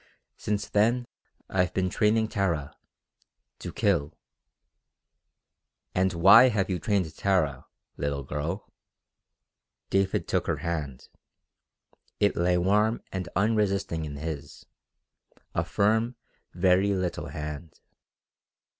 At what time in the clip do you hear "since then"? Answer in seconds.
0.35-1.05